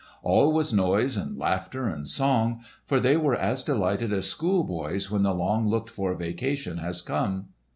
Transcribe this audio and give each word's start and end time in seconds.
All 0.23 0.51
was 0.51 0.73
noise 0.73 1.15
and 1.15 1.37
laughter 1.37 1.87
and 1.87 2.07
song, 2.07 2.61
for 2.87 2.99
they 2.99 3.15
were 3.17 3.35
as 3.35 3.61
delighted 3.61 4.11
as 4.11 4.27
schoolboys 4.27 5.11
when 5.11 5.21
the 5.21 5.35
long 5.35 5.67
looked 5.67 5.91
for 5.91 6.15
vacation 6.15 6.79
has 6.79 7.03
come. 7.03 7.49